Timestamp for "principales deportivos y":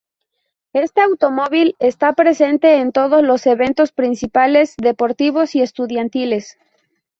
3.91-5.61